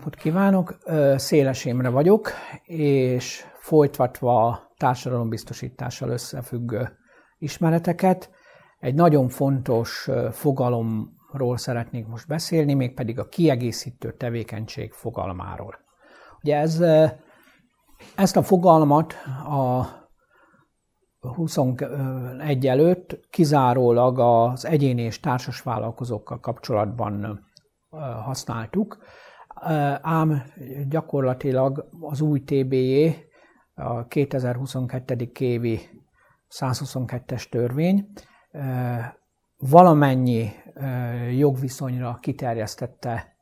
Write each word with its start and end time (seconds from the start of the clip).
napot 0.00 0.14
kívánok! 0.14 0.78
Széles 1.16 1.64
Imre 1.64 1.88
vagyok, 1.88 2.30
és 2.64 3.44
folytatva 3.58 4.60
társadalombiztosítással 4.76 6.08
összefüggő 6.08 6.88
ismereteket, 7.38 8.30
egy 8.78 8.94
nagyon 8.94 9.28
fontos 9.28 10.08
fogalomról 10.30 11.56
szeretnék 11.56 12.06
most 12.06 12.26
beszélni, 12.26 12.74
mégpedig 12.74 13.18
a 13.18 13.28
kiegészítő 13.28 14.12
tevékenység 14.12 14.92
fogalmáról. 14.92 15.78
Ugye 16.42 16.56
ez, 16.56 16.80
ezt 18.16 18.36
a 18.36 18.42
fogalmat 18.42 19.14
a 19.44 19.86
21 21.20 22.66
előtt 22.66 23.20
kizárólag 23.30 24.18
az 24.18 24.64
egyéni 24.64 25.02
és 25.02 25.20
társas 25.20 25.60
vállalkozókkal 25.60 26.40
kapcsolatban 26.40 27.46
használtuk, 28.24 28.98
ám 30.02 30.42
gyakorlatilag 30.88 31.88
az 32.00 32.20
új 32.20 32.40
TBJ, 32.44 33.08
a 33.74 34.06
2022. 34.06 35.30
évi 35.38 35.80
122-es 36.50 37.48
törvény 37.48 38.06
valamennyi 39.58 40.48
jogviszonyra 41.36 42.18
kiterjesztette 42.20 43.36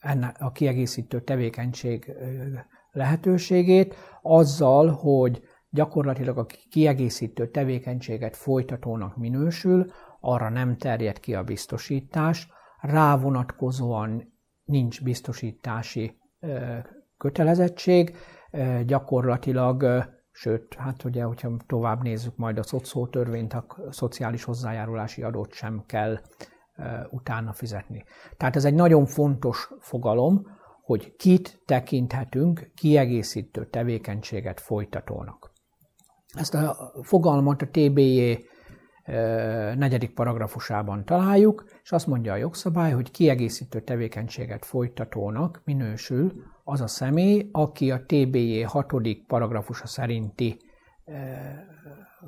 ennek 0.00 0.36
a 0.38 0.50
kiegészítő 0.50 1.20
tevékenység 1.20 2.12
lehetőségét, 2.90 3.94
azzal, 4.22 4.90
hogy 4.90 5.42
gyakorlatilag 5.70 6.38
a 6.38 6.46
kiegészítő 6.70 7.50
tevékenységet 7.50 8.36
folytatónak 8.36 9.16
minősül, 9.16 9.90
arra 10.20 10.48
nem 10.48 10.76
terjed 10.76 11.20
ki 11.20 11.34
a 11.34 11.42
biztosítás, 11.42 12.48
rá 12.80 13.16
vonatkozóan 13.16 14.34
nincs 14.66 15.02
biztosítási 15.02 16.18
kötelezettség, 17.18 18.16
gyakorlatilag, 18.84 20.04
sőt, 20.32 20.74
hát 20.74 21.04
ugye, 21.04 21.22
hogyha 21.22 21.56
tovább 21.66 22.02
nézzük 22.02 22.36
majd 22.36 22.58
a 22.58 22.62
szocó 22.62 23.06
törvényt, 23.06 23.52
a 23.52 23.66
szociális 23.90 24.44
hozzájárulási 24.44 25.22
adót 25.22 25.52
sem 25.52 25.84
kell 25.86 26.18
utána 27.10 27.52
fizetni. 27.52 28.04
Tehát 28.36 28.56
ez 28.56 28.64
egy 28.64 28.74
nagyon 28.74 29.06
fontos 29.06 29.70
fogalom, 29.80 30.46
hogy 30.82 31.16
kit 31.16 31.62
tekinthetünk 31.64 32.70
kiegészítő 32.74 33.66
tevékenységet 33.66 34.60
folytatónak. 34.60 35.52
Ezt 36.32 36.54
a 36.54 36.92
fogalmat 37.02 37.62
a 37.62 37.68
TBJ 37.68 38.32
negyedik 39.76 40.14
paragrafusában 40.14 41.04
találjuk, 41.04 41.64
és 41.82 41.92
azt 41.92 42.06
mondja 42.06 42.32
a 42.32 42.36
jogszabály, 42.36 42.92
hogy 42.92 43.10
kiegészítő 43.10 43.80
tevékenységet 43.80 44.64
folytatónak 44.64 45.62
minősül 45.64 46.32
az 46.64 46.80
a 46.80 46.86
személy, 46.86 47.48
aki 47.52 47.90
a 47.90 48.04
TBJ 48.06 48.60
hatodik 48.60 49.26
paragrafusa 49.26 49.86
szerinti 49.86 50.60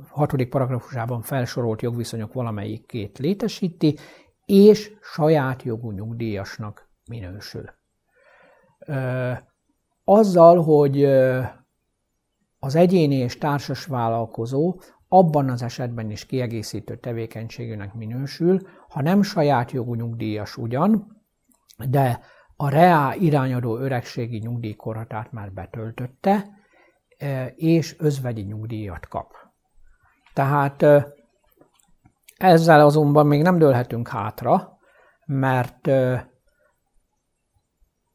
hatodik 0.09 0.49
paragrafusában 0.49 1.23
felsorolt 1.23 1.83
jogviszonyok 1.83 2.33
valamelyikét 2.33 3.19
létesíti, 3.19 3.97
és 4.45 4.93
saját 5.01 5.63
jogú 5.63 5.91
nyugdíjasnak 5.91 6.89
minősül. 7.11 7.65
Azzal, 10.05 10.63
hogy 10.63 11.05
az 12.59 12.75
egyéni 12.75 13.15
és 13.15 13.39
társas 13.39 13.85
vállalkozó 13.85 14.81
abban 15.09 15.51
az 15.51 15.63
esetben 15.63 16.11
is 16.11 16.27
kiegészítő 16.27 16.97
tevékenységűnek 16.97 17.95
minősül, 17.95 18.61
ha 18.89 19.03
nem 19.03 19.23
saját 19.23 19.71
jogú 19.71 19.95
nyugdíjas 19.95 20.57
ugyan, 20.57 21.17
de 21.89 22.21
a 22.57 22.69
reá 22.69 23.15
irányadó 23.15 23.77
öregségi 23.77 24.39
nyugdíjkorhatárt 24.39 25.33
már 25.33 25.53
betöltötte, 25.53 26.45
e, 27.19 27.47
és 27.47 27.97
özvegyi 27.99 28.43
nyugdíjat 28.43 29.09
kap. 29.09 29.33
Tehát 30.35 30.83
e, 30.83 31.15
ezzel 32.37 32.81
azonban 32.81 33.27
még 33.27 33.43
nem 33.43 33.59
dőlhetünk 33.59 34.09
hátra, 34.09 34.79
mert 35.27 35.87
e, 35.87 36.31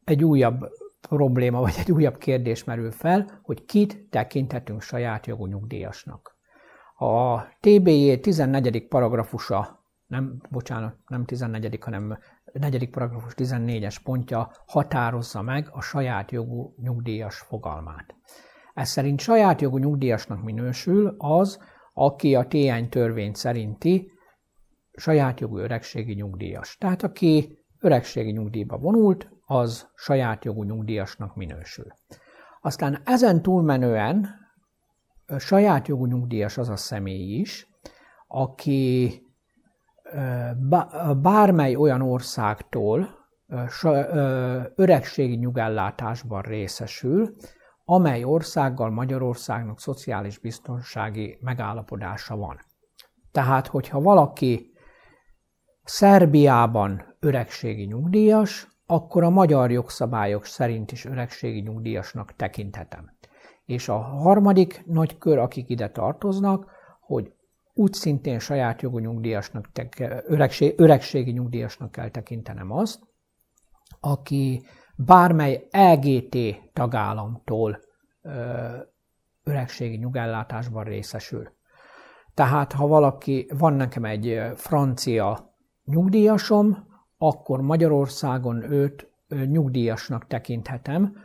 egy 0.04 0.24
újabb 0.24 0.70
probléma, 1.02 1.62
vagy 1.62 1.76
egy 1.78 1.92
újabb 1.92 2.18
kérdés 2.18 2.64
merül 2.64 2.92
fel, 2.92 3.40
hogy 3.42 3.66
kit 3.66 4.10
tekinthetünk 4.10 4.82
saját 4.82 5.26
jogú 5.26 5.46
nyugdíjasnak. 5.46 6.33
A 7.04 7.48
TBJ 7.60 8.14
14. 8.16 8.88
paragrafusa, 8.88 9.86
nem, 10.08 10.42
bocsánat, 10.50 10.96
nem 11.08 11.26
14., 11.26 11.80
hanem 11.82 12.18
4. 12.54 12.90
paragrafus 12.90 13.34
14-es 13.36 13.96
pontja 14.04 14.52
határozza 14.66 15.42
meg 15.42 15.68
a 15.72 15.82
saját 15.82 16.32
jogú 16.32 16.74
nyugdíjas 16.78 17.38
fogalmát. 17.38 18.16
Ez 18.74 18.90
szerint 18.90 19.20
saját 19.20 19.62
jogú 19.62 19.78
nyugdíjasnak 19.78 20.44
minősül 20.44 21.16
az, 21.18 21.60
aki 21.94 22.36
a 22.36 22.48
TN 22.48 22.90
törvény 22.90 23.34
szerinti 23.34 24.12
saját 24.92 25.40
jogú 25.40 25.58
öregségi 25.58 26.14
nyugdíjas. 26.14 26.78
Tehát 26.78 27.04
aki 27.04 27.58
öregségi 27.80 28.32
nyugdíjba 28.32 28.78
vonult, 28.78 29.30
az 29.46 29.90
saját 29.96 30.46
jogú 30.46 30.64
nyugdíjasnak 30.64 31.36
minősül. 31.36 31.88
Aztán 32.62 33.02
ezen 33.06 33.42
túlmenően 33.42 34.42
saját 35.40 35.88
jogú 35.88 36.06
nyugdíjas 36.06 36.58
az 36.58 36.70
a 36.70 36.76
személy 36.76 37.40
is, 37.40 37.68
aki 38.28 39.22
bármely 41.22 41.76
olyan 41.76 42.02
országtól 42.02 43.10
öregségi 44.76 45.36
nyugellátásban 45.36 46.42
részesül, 46.42 47.36
amely 47.86 48.24
országgal 48.24 48.90
Magyarországnak 48.90 49.80
szociális 49.80 50.38
biztonsági 50.38 51.38
megállapodása 51.42 52.36
van. 52.36 52.60
Tehát, 53.32 53.68
hogyha 53.68 54.02
valaki 54.02 54.72
Szerbiában 55.84 57.16
öregségi 57.20 57.84
nyugdíjas, 57.84 58.68
akkor 58.86 59.24
a 59.24 59.30
magyar 59.30 59.72
jogszabályok 59.72 60.46
szerint 60.46 60.92
is 60.92 61.06
öregségi 61.06 61.60
nyugdíjasnak 61.60 62.36
tekinthetem. 62.36 63.18
És 63.66 63.90
a 63.90 63.98
harmadik 63.98 64.84
nagy 64.86 65.18
kör, 65.18 65.38
akik 65.38 65.70
ide 65.70 65.90
tartoznak, 65.90 66.72
hogy 67.00 67.34
úgy 67.74 67.94
szintén 67.94 68.40
saját 68.40 68.82
jogú 68.82 69.00
nyugdíjasnak, 69.00 69.70
öregség, 70.28 70.74
öregségi 70.78 71.32
nyugdíjasnak 71.32 71.92
kell 71.92 72.10
tekintenem 72.10 72.72
azt, 72.72 73.00
aki 74.00 74.64
bármely 74.96 75.68
EGT 75.72 76.38
tagállamtól 76.74 77.80
ö, 78.22 78.78
öregségi 79.44 79.98
nyugellátásban 79.98 80.84
részesül. 80.84 81.52
Tehát, 82.34 82.74
ha 82.74 82.88
valaki, 82.88 83.50
van 83.58 83.74
nekem 83.74 84.06
egy 84.06 84.42
francia 84.56 85.56
nyugdíjasom, 85.86 86.88
akkor 87.18 87.62
Magyarországon 87.62 88.72
őt 88.72 89.12
nyugdíjasnak 89.28 90.28
tekinthetem, 90.28 91.16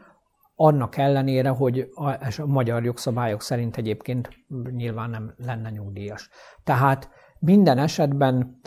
annak 0.60 0.96
ellenére, 0.96 1.48
hogy 1.48 1.88
a, 1.94 2.10
a 2.10 2.46
magyar 2.46 2.84
jogszabályok 2.84 3.42
szerint 3.42 3.76
egyébként 3.76 4.28
nyilván 4.70 5.10
nem 5.10 5.34
lenne 5.36 5.70
nyugdíjas. 5.70 6.28
Tehát 6.64 7.10
minden 7.38 7.78
esetben 7.78 8.60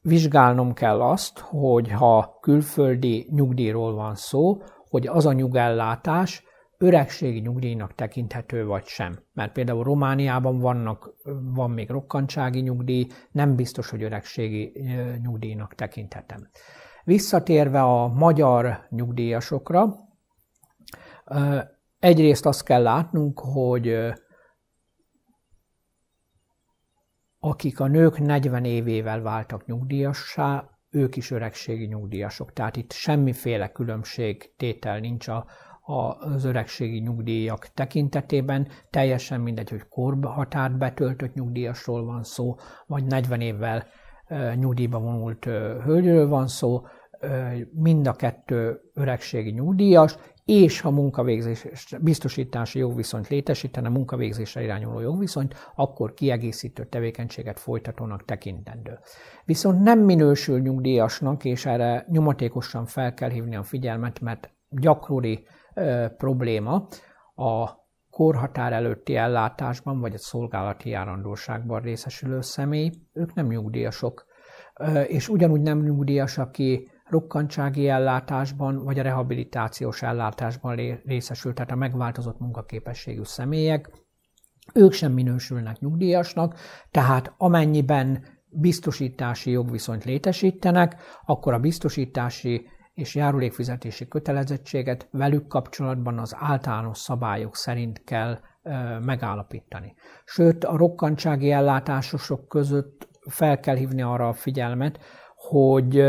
vizsgálnom 0.00 0.72
kell 0.72 1.00
azt, 1.00 1.38
hogy 1.38 1.90
ha 1.90 2.38
külföldi 2.40 3.28
nyugdíjról 3.30 3.94
van 3.94 4.14
szó, 4.14 4.62
hogy 4.88 5.06
az 5.06 5.26
a 5.26 5.32
nyugellátás 5.32 6.42
öregségi 6.76 7.40
nyugdíjnak 7.40 7.94
tekinthető 7.94 8.66
vagy 8.66 8.84
sem. 8.84 9.18
Mert 9.32 9.52
például 9.52 9.84
Romániában 9.84 10.58
vannak, 10.58 11.14
van 11.54 11.70
még 11.70 11.90
rokkantsági 11.90 12.60
nyugdíj, 12.60 13.06
nem 13.30 13.54
biztos, 13.54 13.90
hogy 13.90 14.02
öregségi 14.02 14.72
nyugdíjnak 15.22 15.74
tekinthetem. 15.74 16.48
Visszatérve 17.04 17.82
a 17.82 18.08
magyar 18.08 18.86
nyugdíjasokra, 18.90 20.06
Egyrészt 21.98 22.46
azt 22.46 22.64
kell 22.64 22.82
látnunk, 22.82 23.40
hogy 23.40 24.14
akik 27.38 27.80
a 27.80 27.86
nők 27.86 28.18
40 28.18 28.64
évével 28.64 29.20
váltak 29.20 29.66
nyugdíjassá, 29.66 30.70
ők 30.90 31.16
is 31.16 31.30
öregségi 31.30 31.86
nyugdíjasok. 31.86 32.52
Tehát 32.52 32.76
itt 32.76 32.92
semmiféle 32.92 33.68
különbség 33.72 34.54
tétel 34.56 34.98
nincs 34.98 35.28
a, 35.28 35.46
az 36.18 36.44
öregségi 36.44 36.98
nyugdíjak 36.98 37.66
tekintetében. 37.66 38.68
Teljesen 38.90 39.40
mindegy, 39.40 39.70
hogy 39.70 39.88
korhatárt 39.88 40.78
betöltött 40.78 41.34
nyugdíjasról 41.34 42.04
van 42.04 42.22
szó, 42.22 42.56
vagy 42.86 43.04
40 43.04 43.40
évvel 43.40 43.86
nyugdíjba 44.54 44.98
vonult 44.98 45.44
hölgyről 45.84 46.28
van 46.28 46.46
szó, 46.46 46.82
mind 47.72 48.06
a 48.06 48.12
kettő 48.12 48.80
öregségi 48.94 49.50
nyugdíjas, 49.50 50.16
és 50.44 50.80
ha 50.80 50.90
munkavégzés 50.90 51.66
biztosítási 52.00 52.78
jogviszonyt 52.78 53.28
létesítene, 53.28 53.88
munkavégzésre 53.88 54.62
irányuló 54.62 55.00
jogviszonyt, 55.00 55.54
akkor 55.74 56.14
kiegészítő 56.14 56.84
tevékenységet 56.84 57.58
folytatónak 57.58 58.24
tekintendő. 58.24 58.98
Viszont 59.44 59.82
nem 59.82 59.98
minősül 59.98 60.60
nyugdíjasnak, 60.60 61.44
és 61.44 61.66
erre 61.66 62.06
nyomatékosan 62.10 62.86
fel 62.86 63.14
kell 63.14 63.30
hívni 63.30 63.56
a 63.56 63.62
figyelmet, 63.62 64.20
mert 64.20 64.50
gyakori 64.68 65.46
probléma 66.16 66.86
a 67.34 67.70
korhatár 68.10 68.72
előtti 68.72 69.16
ellátásban, 69.16 70.00
vagy 70.00 70.14
a 70.14 70.18
szolgálati 70.18 70.88
járandóságban 70.88 71.80
részesülő 71.80 72.40
személy, 72.40 72.90
ők 73.12 73.34
nem 73.34 73.46
nyugdíjasok. 73.46 74.26
És 75.06 75.28
ugyanúgy 75.28 75.60
nem 75.60 75.82
nyugdíjas, 75.82 76.38
aki 76.38 76.90
rokkantsági 77.08 77.88
ellátásban, 77.88 78.84
vagy 78.84 78.98
a 78.98 79.02
rehabilitációs 79.02 80.02
ellátásban 80.02 81.00
részesül, 81.04 81.54
tehát 81.54 81.70
a 81.70 81.74
megváltozott 81.74 82.38
munkaképességű 82.38 83.22
személyek, 83.22 83.90
ők 84.74 84.92
sem 84.92 85.12
minősülnek 85.12 85.78
nyugdíjasnak, 85.78 86.54
tehát 86.90 87.34
amennyiben 87.36 88.24
biztosítási 88.50 89.50
jogviszonyt 89.50 90.04
létesítenek, 90.04 90.96
akkor 91.26 91.52
a 91.52 91.58
biztosítási 91.58 92.66
és 92.94 93.14
járulékfizetési 93.14 94.08
kötelezettséget 94.08 95.08
velük 95.10 95.46
kapcsolatban 95.46 96.18
az 96.18 96.34
általános 96.38 96.98
szabályok 96.98 97.56
szerint 97.56 98.04
kell 98.04 98.38
megállapítani. 99.00 99.94
Sőt, 100.24 100.64
a 100.64 100.76
rokkantsági 100.76 101.50
ellátásosok 101.50 102.48
között 102.48 103.08
fel 103.30 103.60
kell 103.60 103.76
hívni 103.76 104.02
arra 104.02 104.28
a 104.28 104.32
figyelmet, 104.32 104.98
hogy 105.36 106.04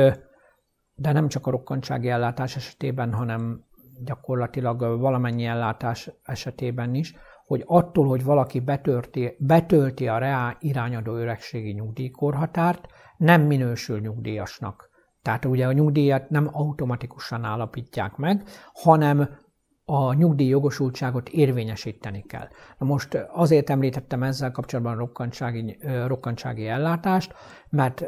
de 1.00 1.12
nem 1.12 1.28
csak 1.28 1.48
a 1.48 1.52
rokkantsági 1.52 2.10
ellátás 2.10 2.56
esetében, 2.56 3.14
hanem 3.14 3.64
gyakorlatilag 4.04 5.00
valamennyi 5.00 5.46
ellátás 5.46 6.12
esetében 6.24 6.96
is, 6.96 7.16
hogy 7.46 7.64
attól, 7.66 8.08
hogy 8.08 8.24
valaki 8.24 8.60
betölti, 8.60 9.36
betölti 9.40 10.08
a 10.08 10.18
reá 10.18 10.58
irányadó 10.60 11.16
öregségi 11.16 11.72
nyugdíjkorhatárt, 11.72 12.88
nem 13.18 13.42
minősül 13.42 14.00
nyugdíjasnak. 14.00 14.90
Tehát 15.22 15.46
ugye 15.46 15.68
a 15.68 15.72
nyugdíjat 15.72 16.30
nem 16.30 16.50
automatikusan 16.52 17.44
állapítják 17.44 18.16
meg, 18.16 18.44
hanem 18.74 19.30
a 19.86 20.14
nyugdíj 20.14 20.48
jogosultságot 20.48 21.30
érvényesíteni 21.30 22.22
kell. 22.22 22.48
Na 22.78 22.86
most 22.86 23.28
azért 23.32 23.70
említettem 23.70 24.24
ezzel 24.24 24.52
kapcsolatban 24.52 24.98
rokkantsági, 24.98 25.78
rokkantsági 26.06 26.68
ellátást, 26.68 27.34
mert 27.70 28.06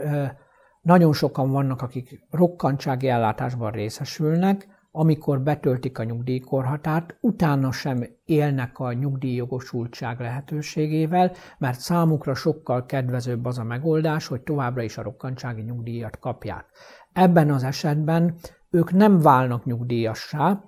nagyon 0.82 1.14
sokan 1.14 1.52
vannak, 1.52 1.82
akik 1.82 2.26
rokkantsági 2.30 3.08
ellátásban 3.08 3.72
részesülnek, 3.72 4.68
amikor 4.92 5.42
betöltik 5.42 6.00
a 6.00 6.04
nyugdíjkorhatárt, 6.04 7.18
utána 7.22 7.72
sem 7.72 8.06
élnek 8.26 8.80
a 8.80 8.94
nyugdíjjogosultság 8.94 10.20
lehetőségével, 10.20 11.32
mert 11.58 11.80
számukra 11.80 12.36
sokkal 12.36 12.86
kedvezőbb 12.86 13.46
az 13.46 13.58
a 13.58 13.64
megoldás, 13.64 14.28
hogy 14.28 14.42
továbbra 14.42 14.82
is 14.82 14.98
a 14.98 15.02
rokkantsági 15.02 15.62
nyugdíjat 15.62 16.20
kapják. 16.20 16.66
Ebben 17.14 17.52
az 17.52 17.64
esetben 17.64 18.36
ők 18.70 18.92
nem 18.92 19.20
válnak 19.20 19.66
nyugdíjassá, 19.66 20.64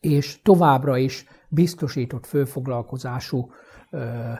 és 0.00 0.42
továbbra 0.42 0.96
is 0.96 1.24
biztosított 1.48 2.26
főfoglalkozású 2.26 3.50
ö, 3.90 4.32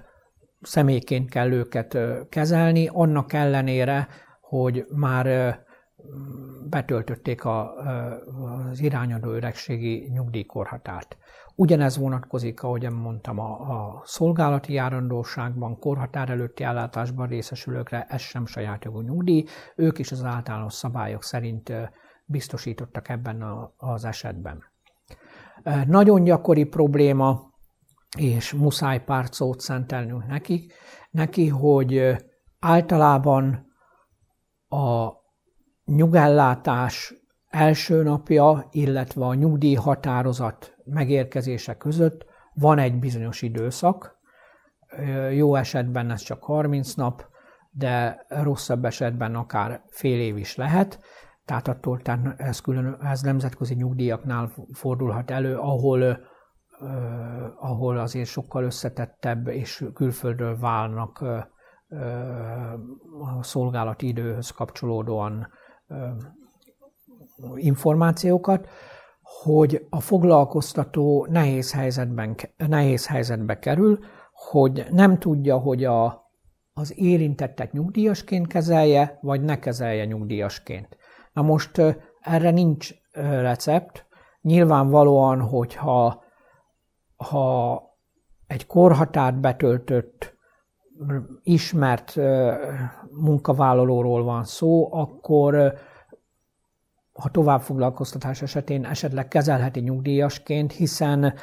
személyként 0.61 1.31
kell 1.31 1.53
őket 1.53 1.95
ö, 1.95 2.21
kezelni, 2.29 2.89
annak 2.93 3.33
ellenére, 3.33 4.09
hogy 4.49 4.87
már 4.95 5.59
betöltötték 6.69 7.45
a, 7.45 7.75
az 8.71 8.81
irányadó 8.81 9.31
öregségi 9.31 10.11
nyugdíjkorhatárt. 10.13 11.17
Ugyanez 11.55 11.97
vonatkozik, 11.97 12.63
ahogy 12.63 12.91
mondtam, 12.91 13.39
a, 13.39 13.51
a 13.51 14.03
szolgálati 14.05 14.73
járandóságban, 14.73 15.79
korhatár 15.79 16.31
előtti 16.31 16.63
ellátásban 16.63 17.27
részesülőkre, 17.27 18.07
ez 18.09 18.21
sem 18.21 18.47
saját 18.47 18.85
jogú 18.85 19.01
nyugdíj, 19.01 19.45
ők 19.77 19.99
is 19.99 20.13
az 20.13 20.25
általános 20.25 20.73
szabályok 20.73 21.23
szerint 21.23 21.73
biztosítottak 22.25 23.09
ebben 23.09 23.43
a, 23.43 23.73
az 23.77 24.05
esetben. 24.05 24.65
Nagyon 25.87 26.25
gyakori 26.25 26.65
probléma, 26.65 27.51
és 28.19 28.53
muszáj 28.53 29.05
pár 29.05 29.27
szót 29.31 29.61
szentelnünk 29.61 30.27
neki, 30.27 30.71
neki, 31.11 31.49
hogy 31.49 32.17
általában 32.59 33.68
a 34.69 35.13
nyugellátás 35.85 37.15
első 37.49 38.03
napja, 38.03 38.67
illetve 38.71 39.25
a 39.25 39.35
nyugdíjhatározat 39.35 40.77
megérkezése 40.85 41.77
között 41.77 42.27
van 42.55 42.79
egy 42.79 42.99
bizonyos 42.99 43.43
időszak. 43.43 44.17
Jó 45.31 45.55
esetben 45.55 46.11
ez 46.11 46.21
csak 46.21 46.45
30 46.45 46.95
nap, 46.95 47.27
de 47.71 48.25
rosszabb 48.29 48.85
esetben 48.85 49.35
akár 49.35 49.83
fél 49.87 50.21
év 50.21 50.37
is 50.37 50.57
lehet. 50.57 51.01
Tehát 51.45 51.69
attól 51.69 52.01
tehát 52.01 52.41
ez, 52.41 52.61
külön, 52.61 52.99
ez 53.03 53.21
nemzetközi 53.21 53.75
nyugdíjaknál 53.75 54.53
fordulhat 54.73 55.31
elő, 55.31 55.57
ahol, 55.57 56.19
ahol 57.61 57.99
azért 57.99 58.29
sokkal 58.29 58.65
összetettebb 58.65 59.49
és 59.49 59.85
külföldről 59.95 60.59
válnak 60.59 61.25
a 63.21 63.43
szolgálati 63.43 64.07
időhöz 64.07 64.51
kapcsolódóan 64.51 65.49
információkat, 67.55 68.69
hogy 69.43 69.87
a 69.91 70.01
foglalkoztató 70.01 71.27
nehéz, 71.31 71.73
helyzetben, 71.73 72.37
nehéz 72.57 73.07
helyzetbe 73.07 73.59
kerül, 73.59 73.99
hogy 74.33 74.87
nem 74.91 75.19
tudja, 75.19 75.59
hogy 75.59 75.85
a, 75.85 76.31
az 76.73 76.99
érintettet 76.99 77.73
nyugdíjasként 77.73 78.47
kezelje, 78.47 79.19
vagy 79.21 79.43
ne 79.43 79.59
kezelje 79.59 80.05
nyugdíjasként. 80.05 80.97
Na 81.33 81.43
most 81.43 81.83
erre 82.21 82.51
nincs 82.51 82.95
recept. 83.41 84.07
Nyilvánvalóan, 84.41 85.41
hogyha 85.41 86.23
ha 87.17 87.83
egy 88.47 88.67
korhatárt 88.67 89.41
betöltött 89.41 90.38
ismert 91.43 92.17
munkavállalóról 93.11 94.25
van 94.25 94.45
szó, 94.45 94.95
akkor 94.95 95.75
ha 97.13 97.29
továbbfoglalkoztatás 97.29 98.43
esetén 98.43 98.85
esetleg 98.85 99.29
kezelheti 99.29 99.81
nyugdíjasként, 99.81 100.73
hiszen 100.73 101.35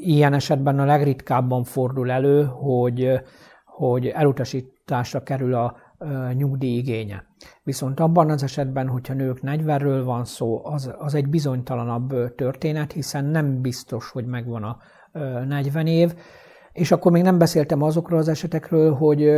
ilyen 0.00 0.32
esetben 0.32 0.78
a 0.78 0.84
legritkábban 0.84 1.64
fordul 1.64 2.10
elő, 2.10 2.44
hogy, 2.44 3.20
hogy 3.64 4.06
elutasításra 4.06 5.22
kerül 5.22 5.54
a 5.54 5.76
nyugdíj 6.32 6.76
igénye. 6.76 7.24
Viszont 7.62 8.00
abban 8.00 8.30
az 8.30 8.42
esetben, 8.42 8.88
hogyha 8.88 9.14
nők 9.14 9.38
40-ről 9.42 10.02
van 10.04 10.24
szó, 10.24 10.64
az, 10.64 10.94
az 10.98 11.14
egy 11.14 11.28
bizonytalanabb 11.28 12.34
történet, 12.34 12.92
hiszen 12.92 13.24
nem 13.24 13.60
biztos, 13.60 14.10
hogy 14.10 14.26
megvan 14.26 14.62
a 14.62 14.78
40 15.46 15.86
év, 15.86 16.14
és 16.72 16.90
akkor 16.90 17.12
még 17.12 17.22
nem 17.22 17.38
beszéltem 17.38 17.82
azokról 17.82 18.18
az 18.18 18.28
esetekről, 18.28 18.94
hogy 18.94 19.28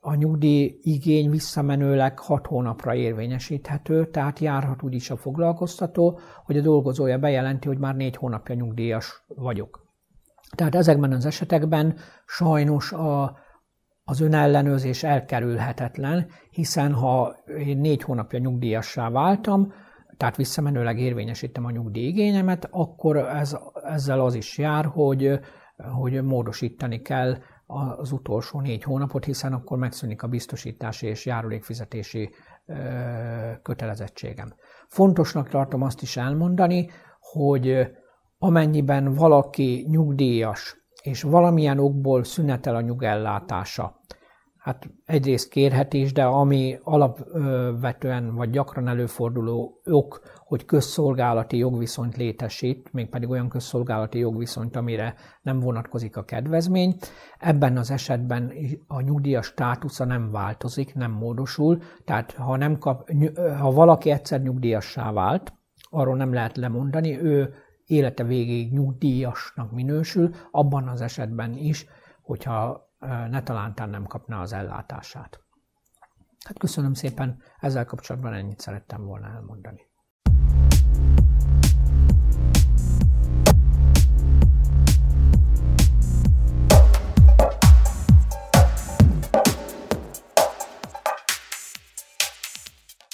a 0.00 0.14
nyugdíj 0.14 0.78
igény 0.82 1.30
visszamenőleg 1.30 2.18
6 2.18 2.46
hónapra 2.46 2.94
érvényesíthető, 2.94 4.06
tehát 4.06 4.38
járhat 4.38 4.82
úgy 4.82 4.94
is 4.94 5.10
a 5.10 5.16
foglalkoztató, 5.16 6.18
hogy 6.44 6.56
a 6.56 6.62
dolgozója 6.62 7.18
bejelenti, 7.18 7.68
hogy 7.68 7.78
már 7.78 7.96
4 7.96 8.16
hónapja 8.16 8.54
nyugdíjas 8.54 9.24
vagyok. 9.26 9.86
Tehát 10.56 10.74
ezekben 10.74 11.12
az 11.12 11.26
esetekben 11.26 11.96
sajnos 12.26 12.92
a, 12.92 13.36
az 14.04 14.20
önellenőrzés 14.20 15.02
elkerülhetetlen, 15.02 16.26
hiszen 16.50 16.92
ha 16.92 17.36
én 17.66 17.78
négy 17.78 18.02
hónapja 18.02 18.38
nyugdíjassá 18.38 19.10
váltam, 19.10 19.72
tehát 20.16 20.36
visszamenőleg 20.36 20.98
érvényesítem 20.98 21.64
a 21.64 21.70
nyugdíjigényemet, 21.70 22.68
akkor 22.70 23.16
ez, 23.16 23.56
ezzel 23.84 24.20
az 24.20 24.34
is 24.34 24.58
jár, 24.58 24.84
hogy 24.84 25.40
hogy 25.90 26.22
módosítani 26.22 27.02
kell 27.02 27.36
az 27.66 28.12
utolsó 28.12 28.60
négy 28.60 28.82
hónapot, 28.82 29.24
hiszen 29.24 29.52
akkor 29.52 29.78
megszűnik 29.78 30.22
a 30.22 30.28
biztosítási 30.28 31.06
és 31.06 31.26
járulékfizetési 31.26 32.30
kötelezettségem. 33.62 34.54
Fontosnak 34.88 35.48
tartom 35.48 35.82
azt 35.82 36.02
is 36.02 36.16
elmondani, 36.16 36.90
hogy 37.20 37.90
amennyiben 38.38 39.14
valaki 39.14 39.86
nyugdíjas, 39.88 40.76
és 41.02 41.22
valamilyen 41.22 41.78
okból 41.78 42.24
szünetel 42.24 42.76
a 42.76 42.80
nyugellátása, 42.80 44.00
hát 44.62 44.90
egyrészt 45.04 45.48
kérhet 45.48 46.12
de 46.12 46.24
ami 46.24 46.78
alapvetően 46.82 48.34
vagy 48.34 48.50
gyakran 48.50 48.88
előforduló 48.88 49.80
ok, 49.84 50.20
hogy 50.44 50.64
közszolgálati 50.64 51.56
jogviszonyt 51.56 52.16
létesít, 52.16 52.92
mégpedig 52.92 53.28
olyan 53.28 53.48
közszolgálati 53.48 54.18
jogviszonyt, 54.18 54.76
amire 54.76 55.14
nem 55.42 55.60
vonatkozik 55.60 56.16
a 56.16 56.24
kedvezmény. 56.24 56.96
Ebben 57.38 57.76
az 57.76 57.90
esetben 57.90 58.52
a 58.86 59.00
nyugdíjas 59.00 59.46
státusza 59.46 60.04
nem 60.04 60.30
változik, 60.30 60.94
nem 60.94 61.12
módosul, 61.12 61.78
tehát 62.04 62.32
ha, 62.32 62.56
nem 62.56 62.78
kap, 62.78 63.10
ha 63.58 63.70
valaki 63.70 64.10
egyszer 64.10 64.42
nyugdíjassá 64.42 65.12
vált, 65.12 65.52
arról 65.90 66.16
nem 66.16 66.32
lehet 66.32 66.56
lemondani, 66.56 67.20
ő 67.20 67.54
élete 67.86 68.24
végéig 68.24 68.72
nyugdíjasnak 68.72 69.72
minősül, 69.72 70.30
abban 70.50 70.88
az 70.88 71.00
esetben 71.00 71.54
is, 71.54 71.86
hogyha 72.22 72.90
ne 73.06 73.42
talántán 73.42 73.90
nem 73.90 74.04
kapná 74.04 74.40
az 74.40 74.52
ellátását. 74.52 75.40
Hát 76.44 76.58
köszönöm 76.58 76.94
szépen, 76.94 77.42
ezzel 77.58 77.84
kapcsolatban 77.84 78.32
ennyit 78.32 78.60
szerettem 78.60 79.04
volna 79.04 79.28
elmondani. 79.28 79.90